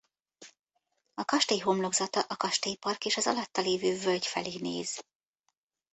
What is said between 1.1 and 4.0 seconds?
A kastély homlokzata a kastélypark és az alatta lévő